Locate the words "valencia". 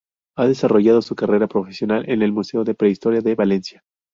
3.35-3.83